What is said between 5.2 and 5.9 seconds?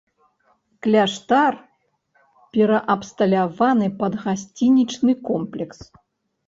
комплекс.